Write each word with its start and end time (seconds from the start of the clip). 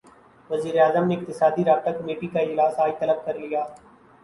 وزیراعظم 0.49 1.07
نے 1.07 1.15
اقتصادی 1.15 1.65
رابطہ 1.65 1.89
کمیٹی 1.97 2.27
کا 2.33 2.39
اجلاس 2.39 2.79
اج 2.79 2.91
طلب 2.99 3.23
کرلیا 3.25 3.63